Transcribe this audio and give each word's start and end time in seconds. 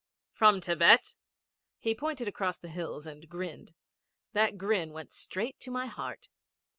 'From 0.31 0.61
Thibet.' 0.61 1.15
He 1.77 1.93
pointed 1.93 2.27
across 2.27 2.57
the 2.57 2.69
hills 2.69 3.05
and 3.05 3.29
grinned. 3.29 3.75
That 4.33 4.57
grin 4.57 4.93
went 4.93 5.13
straight 5.13 5.59
to 5.59 5.69
my 5.69 5.85
heart. 5.85 6.29